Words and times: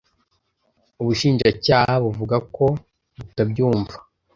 Ubushinjacyaha 1.01 1.93
buvuga 2.03 2.35
ko 2.55 2.65
butabyumva 3.17 3.95